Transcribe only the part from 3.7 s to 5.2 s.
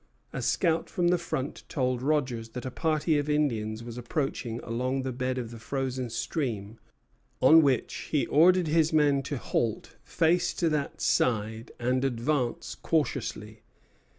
was approaching along the